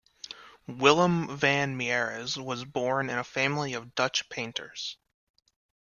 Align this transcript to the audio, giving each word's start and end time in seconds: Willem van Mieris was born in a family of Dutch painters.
Willem 0.65 1.37
van 1.37 1.77
Mieris 1.77 2.35
was 2.35 2.65
born 2.65 3.11
in 3.11 3.19
a 3.19 3.23
family 3.23 3.75
of 3.75 3.93
Dutch 3.93 4.27
painters. 4.29 4.97